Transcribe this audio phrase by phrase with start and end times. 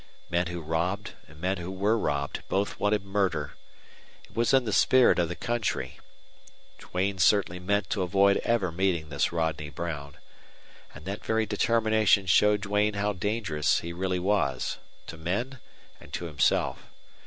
[0.31, 3.53] Men who robbed and men who were robbed both wanted murder.
[4.25, 5.99] It was in the spirit of the country.
[6.79, 10.17] Duane certainly meant to avoid ever meeting this Rodney Brown.
[10.95, 15.59] And that very determination showed Duane how dangerous he really was to men
[15.99, 16.79] and to himself.